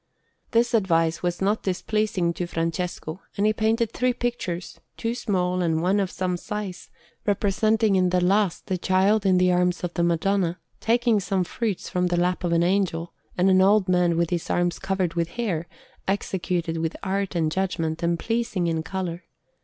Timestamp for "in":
7.95-8.09, 9.27-9.37, 18.65-18.81